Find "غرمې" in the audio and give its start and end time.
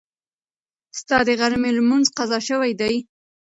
1.39-1.71